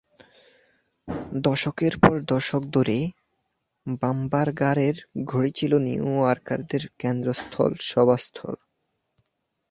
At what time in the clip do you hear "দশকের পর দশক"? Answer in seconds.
1.41-2.63